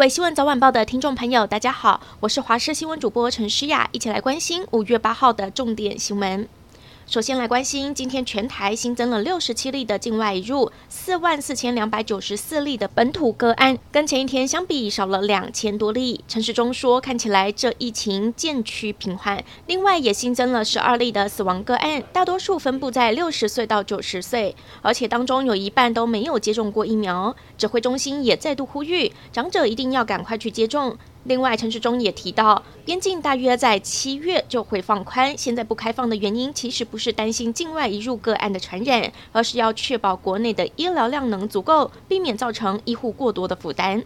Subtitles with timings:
[0.00, 6.48] 各位新闻早晚报的听众朋友，大家好，我是华视新闻主播陈诗雅，一起来关心五月八号的重点新闻。
[7.10, 16.22] 首先来关心，今天全台新增了六十七例的境外入，四万四千两百九十四例的本土个案，跟前一天相比少了两千多例。
[16.28, 19.42] 陈时中说，看起来这疫情渐趋平缓。
[19.66, 27.34] 另外也新增了十二例的死亡个案，大多数分布在六十岁到九十岁，而且当中有一半都没有接种过疫苗。
[27.58, 30.96] 指挥中心也再度呼吁，长者一定要赶快去接种。
[31.24, 44.02] 另外，陈志忠也提到，边境大约在七月就会放宽，现在不开放的原因其实不是担心境外移入个案的传染，而是要确保国内的医疗量能足够，避免造成医护过多的负担。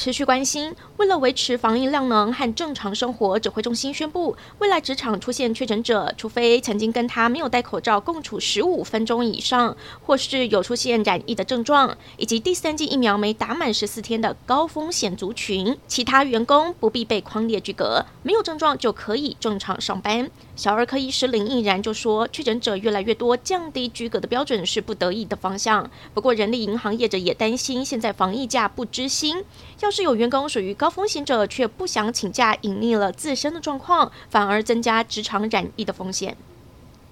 [0.00, 9.76] 持续关心，为了维持防疫量能和正常生活，指挥中心宣布，未来职场出现确诊者，除非曾经跟他没有戴口罩共处十五分钟以上，
[10.06, 20.30] 或是有出现染疫的症状，以及第三剂疫苗没打满十四天的高风险族群，其他员工不必被框列居隔，没有症状就可以正常上班。
[20.54, 25.90] 小儿科医师林毅然就说，确诊者越来越多，降低居隔的标准是不得已的方向。
[26.14, 29.44] 不过，人力银行业者也担心，现在防疫价不知心，
[29.80, 29.87] 要。
[29.88, 36.36] 要是有员工属于高风险者，却不想请假，隐匿了自身的状况，反而增加职场染疫的风险。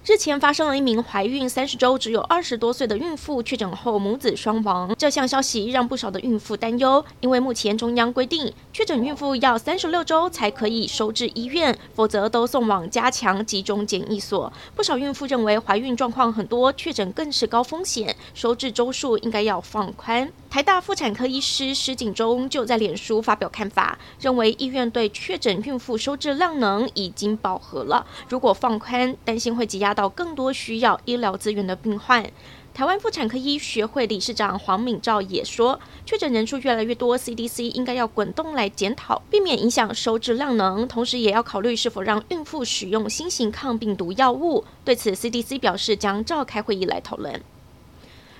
[0.05, 14.53] 日前发生了一名怀孕三十周、只有二十多岁的孕妇确诊后母子双亡，这项消息让不少的孕妇担忧，因为目前中央规定，确诊孕妇要三十六周才可以收治医院，否则都送往加强集中检疫所。
[14.75, 20.31] 不少孕妇认为怀孕状况很多，确诊更是高风险，收治周数应该要放宽。
[20.49, 32.25] 台大妇产科医师施锦中就在脸书发表看法，认为医院对确诊孕妇收治量能已经饱和了，如果放宽，担心会挤压到更多需要医疗资源的病患。
[32.73, 44.63] 台湾妇产科医学会理事长黄敏照也说，确诊人数越来越多，CDC 应该要滚动来检讨，避免影响收治量能，同时也要考虑是否让孕妇使用新型抗病毒药物。
[44.85, 47.41] 对此，CDC 表示将召开会议来讨论。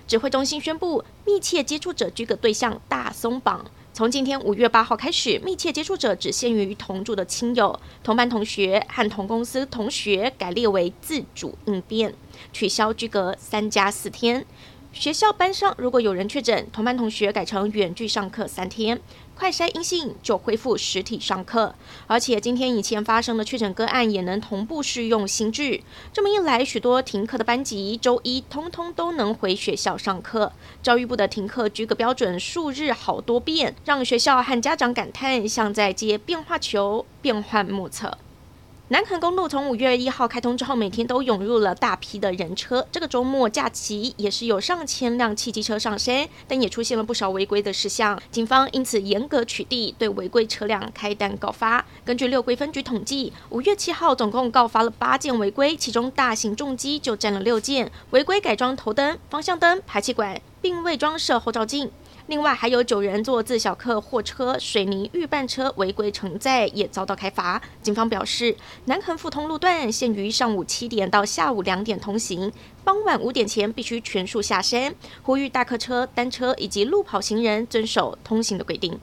[0.08, 3.66] 指挥中心宣布，密切接触者居隔对象大松绑。
[3.94, 12.14] 从今天五月八号开始，密切接触者只限于同住的亲友、同班同学和同公司同学，改列为自主应变，
[12.54, 14.46] 取消居隔三加四天。
[14.94, 19.02] 学校班上如果有人确诊，同班同学改成远距上课三天，
[19.38, 21.76] 快筛阴性就恢复实体上课。
[22.08, 25.82] 而且今天以前发生的确诊个案也能同步适用新制。
[26.12, 30.52] 这么一来，许多停课的班级周一通通都能回学校上课。
[30.82, 38.18] 教育部的停课举个标准数日好多变，让学校和家长感叹像在接变化球，变幻莫测。
[38.90, 42.88] 南崁公路从五月一号开通之后，每天都涌入了大批的人车。
[42.90, 48.18] 这个周末假期也是有上千辆汽机车上山，但也出现了不少违规的事项。
[48.32, 51.86] 警方因此严格取缔，对违规车辆开单告发。
[52.06, 61.92] 根据六龟分局统计，五月七号总共告发了八件违规，其中大型重机就占了六件，违规改装头灯、方向灯、排气管，并未装设后照镜。
[62.28, 67.62] 另外还有九人坐自小客货车、水泥预拌车违规承载，也遭到开罚。
[67.82, 72.52] 警方表示，南横复通路段限于上午七点到下午两点通行，
[72.84, 74.94] 傍晚五点前必须全数下山。
[75.24, 79.00] 呼吁大客车、单车以及路跑行人遵守通行的规定。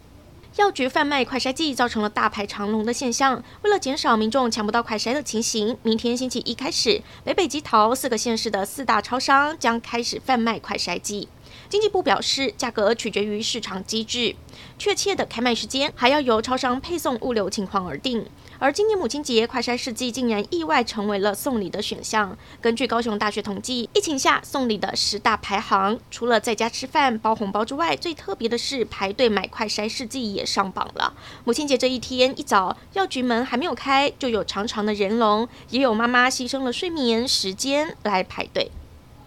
[0.57, 3.43] 药局贩卖快筛剂造成了大排长龙的现象。
[3.63, 11.29] 为了减少民众抢不到快筛的情形，明天星期一开始，北北基桃四个县市的四大超商将开始贩卖快筛剂。
[11.69, 14.37] 经济部表示，价格取决于市场机制，
[14.79, 18.27] 确切的开卖时间还要由超商配送物流情况而定。
[18.61, 22.37] 而今年母亲节，快筛试剂竟然意外成为了送礼的选项。
[22.61, 31.13] 根据高雄大学统计，疫情下送礼的十大排行，除了在家吃饭包红包之外，最特别的是排队买快筛试剂也上榜了。
[31.45, 38.71] 母亲节这一天一早，药局门还没有开，就有长长的人龙，也有妈妈牺牲了睡眠时间来排队。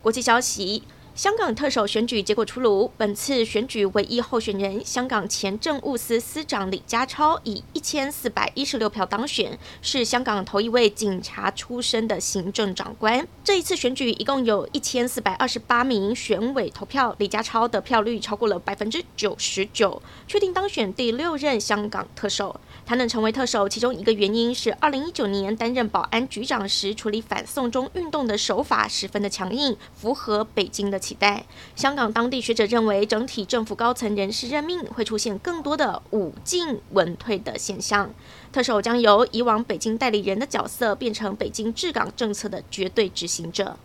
[0.02, 0.84] 国际消息。
[1.18, 13.28] 香港特首选举结果出炉，本次选举唯一候选人香港前政务司司长李家超以一千四百一十六票当选，是香港头一位警察出身的行政长官。
[13.44, 22.62] 这一次选举一共有一千四百二十八名选委投票，李家超的票率超过了百分之九十九，确定当选第六任香港特首。
[22.86, 31.46] 他能成为特首，其中一个原因是二零一九年担任保安局长时处理反送中运动的手法十分的强硬，符合北京的期待。
[31.74, 38.14] 香港当地学者认为，整体政府高层人事任命会出现更多的武进文退的现象。
[38.52, 43.78] 特首将由以往北京代理人的角色，变成北京治港政策的绝对执行者。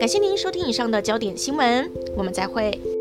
[0.00, 2.97] 感谢您收听以上的焦点新闻，我们再会。